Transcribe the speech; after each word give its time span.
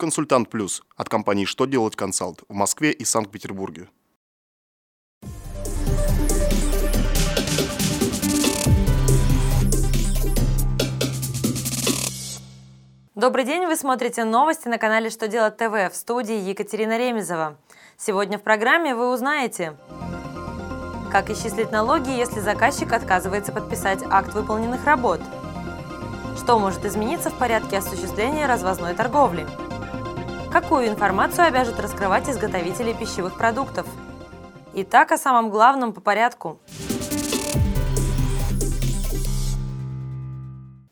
Консультант 0.00 0.48
Плюс 0.48 0.84
от 0.96 1.08
компании 1.08 1.44
«Что 1.44 1.64
делать 1.64 1.96
консалт» 1.96 2.44
в 2.48 2.54
Москве 2.54 2.92
и 2.92 3.04
Санкт-Петербурге. 3.04 3.88
Добрый 13.16 13.44
день, 13.44 13.66
вы 13.66 13.74
смотрите 13.74 14.22
новости 14.22 14.68
на 14.68 14.78
канале 14.78 15.10
«Что 15.10 15.26
делать 15.26 15.56
ТВ» 15.56 15.92
в 15.92 15.96
студии 15.96 16.48
Екатерина 16.48 16.96
Ремезова. 16.96 17.58
Сегодня 17.96 18.38
в 18.38 18.42
программе 18.42 18.94
вы 18.94 19.12
узнаете, 19.12 19.76
как 21.10 21.28
исчислить 21.28 21.72
налоги, 21.72 22.10
если 22.10 22.38
заказчик 22.38 22.92
отказывается 22.92 23.50
подписать 23.50 24.04
акт 24.08 24.32
выполненных 24.32 24.84
работ, 24.84 25.20
что 26.36 26.60
может 26.60 26.84
измениться 26.84 27.30
в 27.30 27.34
порядке 27.36 27.78
осуществления 27.78 28.46
развозной 28.46 28.94
торговли, 28.94 29.44
какую 30.50 30.88
информацию 30.88 31.46
обяжут 31.46 31.78
раскрывать 31.80 32.28
изготовители 32.28 32.92
пищевых 32.92 33.36
продуктов. 33.36 33.86
Итак, 34.74 35.12
о 35.12 35.18
самом 35.18 35.50
главном 35.50 35.92
по 35.92 36.00
порядку– 36.00 36.58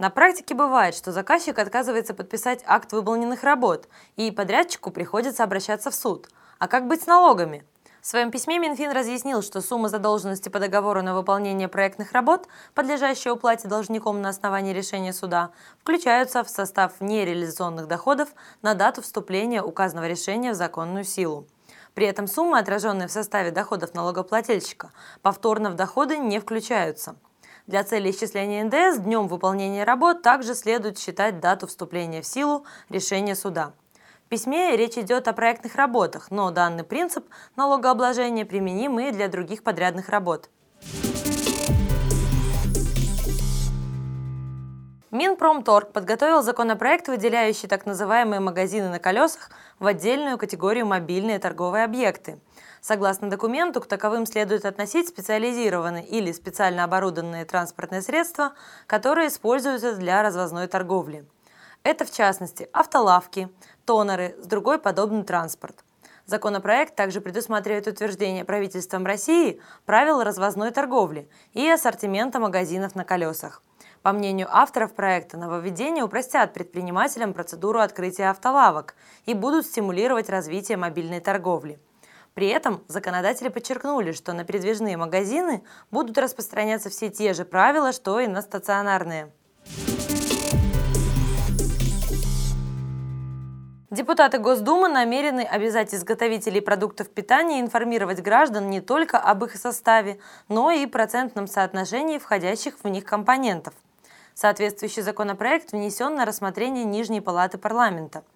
На 0.00 0.08
практике 0.08 0.54
бывает, 0.54 0.94
что 0.94 1.12
заказчик 1.12 1.58
отказывается 1.58 2.14
подписать 2.14 2.62
акт 2.64 2.90
выполненных 2.94 3.42
работ, 3.42 3.86
и 4.16 4.30
подрядчику 4.30 4.90
приходится 4.90 5.44
обращаться 5.44 5.90
в 5.90 5.94
суд. 5.94 6.30
А 6.58 6.68
как 6.68 6.88
быть 6.88 7.02
с 7.02 7.06
налогами? 7.06 7.66
В 8.00 8.06
своем 8.06 8.30
письме 8.30 8.58
Минфин 8.58 8.92
разъяснил, 8.92 9.42
что 9.42 9.60
суммы 9.60 9.90
задолженности 9.90 10.48
по 10.48 10.58
договору 10.58 11.02
на 11.02 11.14
выполнение 11.14 11.68
проектных 11.68 12.12
работ, 12.12 12.48
подлежащие 12.74 13.32
уплате 13.32 13.68
должником 13.68 14.22
на 14.22 14.30
основании 14.30 14.72
решения 14.72 15.12
суда, 15.12 15.50
включаются 15.82 16.42
в 16.42 16.48
состав 16.48 17.00
нереализационных 17.00 17.88
доходов 17.88 18.30
на 18.62 18.74
дату 18.74 19.02
вступления 19.02 19.62
указанного 19.62 20.08
решения 20.08 20.52
в 20.52 20.56
законную 20.56 21.04
силу. 21.04 21.46
При 21.92 22.06
этом 22.06 22.26
суммы, 22.26 22.58
отраженные 22.58 23.08
в 23.08 23.12
составе 23.12 23.50
доходов 23.50 23.92
налогоплательщика, 23.94 24.92
повторно 25.20 25.70
в 25.70 25.74
доходы 25.74 26.16
не 26.16 26.38
включаются– 26.38 27.16
для 27.70 27.84
цели 27.84 28.10
исчисления 28.10 28.64
НДС 28.64 28.98
днем 28.98 29.28
выполнения 29.28 29.84
работ 29.84 30.22
также 30.22 30.56
следует 30.56 30.98
считать 30.98 31.38
дату 31.38 31.68
вступления 31.68 32.20
в 32.20 32.26
силу 32.26 32.64
решения 32.88 33.36
суда. 33.36 33.74
Письме 34.30 34.76
речь 34.76 34.96
идет 34.96 35.26
о 35.26 35.32
проектных 35.32 35.74
работах, 35.74 36.30
но 36.30 36.52
данный 36.52 36.84
принцип 36.84 37.26
налогообложения 37.56 38.46
применим 38.46 39.00
и 39.00 39.10
для 39.10 39.26
других 39.26 39.64
подрядных 39.64 40.08
работ. 40.08 40.48
Минпромторг 45.10 45.92
подготовил 45.92 46.42
законопроект, 46.42 47.08
выделяющий 47.08 47.66
так 47.66 47.86
называемые 47.86 48.38
магазины 48.38 48.88
на 48.88 49.00
колесах 49.00 49.50
в 49.80 49.86
отдельную 49.86 50.38
категорию 50.38 50.86
мобильные 50.86 51.40
торговые 51.40 51.84
объекты– 51.84 52.38
Согласно 52.82 53.28
документу, 53.28 53.82
к 53.82 53.86
таковым 53.86 54.24
следует 54.24 54.64
относить 54.64 55.08
специализированные 55.08 56.06
или 56.06 56.32
специально 56.32 56.82
оборудованные 56.84 57.44
транспортные 57.44 58.00
средства, 58.00 58.54
которые 58.86 59.28
используются 59.28 59.96
для 59.96 60.22
развозной 60.22 60.66
торговли. 60.66 61.26
Это, 61.82 62.04
в 62.04 62.10
частности, 62.10 62.68
автолавки, 62.72 63.48
тонеры, 63.90 64.36
с 64.40 64.46
другой 64.46 64.78
подобный 64.78 65.24
транспорт. 65.24 65.82
Законопроект 66.24 66.94
также 66.94 67.20
предусматривает 67.20 67.88
утверждение 67.88 68.44
правительством 68.44 69.04
России 69.04 69.60
правил 69.84 70.22
развозной 70.22 70.70
торговли 70.70 71.28
и 71.54 71.68
ассортимента 71.68 72.38
магазинов 72.38 72.94
на 72.94 73.02
колесах. 73.04 73.64
По 74.02 74.12
мнению 74.12 74.46
авторов 74.48 74.94
проекта, 74.94 75.38
нововведения 75.38 76.04
упростят 76.04 76.54
предпринимателям 76.54 77.34
процедуру 77.34 77.80
открытия 77.80 78.30
автолавок 78.30 78.94
и 79.26 79.34
будут 79.34 79.66
стимулировать 79.66 80.30
развитие 80.30 80.76
мобильной 80.76 81.18
торговли. 81.18 81.80
При 82.34 82.46
этом 82.46 82.84
законодатели 82.86 83.48
подчеркнули, 83.48 84.12
что 84.12 84.32
на 84.32 84.44
передвижные 84.44 84.96
магазины 84.96 85.64
будут 85.90 86.16
распространяться 86.16 86.90
все 86.90 87.10
те 87.10 87.34
же 87.34 87.44
правила, 87.44 87.90
что 87.90 88.20
и 88.20 88.28
на 88.28 88.40
стационарные. 88.40 89.32
Депутаты 93.90 94.38
Госдумы 94.38 94.88
намерены 94.88 95.40
обязать 95.40 95.92
изготовителей 95.92 96.62
продуктов 96.62 97.10
питания 97.10 97.60
информировать 97.60 98.22
граждан 98.22 98.70
не 98.70 98.80
только 98.80 99.18
об 99.18 99.42
их 99.42 99.56
составе, 99.56 100.20
но 100.48 100.70
и 100.70 100.86
процентном 100.86 101.48
соотношении 101.48 102.18
входящих 102.18 102.76
в 102.84 102.88
них 102.88 103.04
компонентов. 103.04 103.74
Соответствующий 104.32 105.02
законопроект 105.02 105.72
внесен 105.72 106.14
на 106.14 106.24
рассмотрение 106.24 106.84
Нижней 106.84 107.20
палаты 107.20 107.58
парламента– 107.58 108.22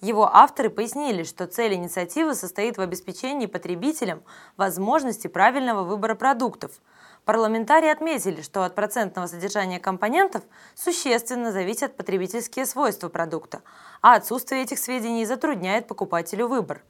его 0.00 0.28
авторы 0.32 0.70
пояснили, 0.70 1.24
что 1.24 1.46
цель 1.46 1.74
инициативы 1.74 2.34
состоит 2.34 2.78
в 2.78 2.80
обеспечении 2.80 3.46
потребителям 3.46 4.22
возможности 4.56 5.26
правильного 5.26 5.82
выбора 5.82 6.14
продуктов. 6.14 6.72
Парламентарии 7.24 7.90
отметили, 7.90 8.40
что 8.40 8.62
от 8.62 8.74
процентного 8.74 9.26
содержания 9.26 9.80
компонентов 9.80 10.44
существенно 10.74 11.52
зависят 11.52 11.96
потребительские 11.96 12.64
свойства 12.64 13.08
продукта, 13.08 13.62
а 14.00 14.14
отсутствие 14.14 14.62
этих 14.62 14.78
сведений 14.78 15.26
затрудняет 15.26 15.88
покупателю 15.88 16.46
выбор. 16.46 16.82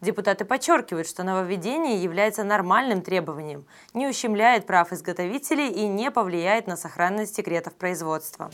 Депутаты 0.00 0.44
подчеркивают, 0.44 1.08
что 1.08 1.22
нововведение 1.22 2.02
является 2.02 2.44
нормальным 2.44 3.02
требованием, 3.02 3.66
не 3.94 4.06
ущемляет 4.06 4.66
прав 4.66 4.92
изготовителей 4.92 5.68
и 5.68 5.86
не 5.86 6.10
повлияет 6.10 6.66
на 6.66 6.76
сохранность 6.76 7.34
секретов 7.34 7.74
производства. 7.74 8.50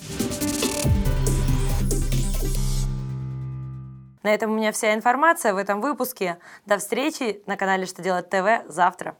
На 4.23 4.35
этом 4.35 4.53
у 4.53 4.55
меня 4.55 4.73
вся 4.73 4.95
информация 4.95 5.55
в 5.55 5.57
этом 5.57 5.81
выпуске. 5.81 6.39
До 6.67 6.79
встречи 6.79 7.43
на 7.47 7.57
канале 7.57 7.87
«Что 7.87 8.03
делать 8.03 8.29
ТВ» 8.29 8.67
завтра. 8.67 9.17